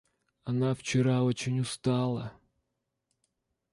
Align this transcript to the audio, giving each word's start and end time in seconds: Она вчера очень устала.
Она 0.45 0.73
вчера 0.73 1.21
очень 1.21 1.59
устала. 1.59 2.33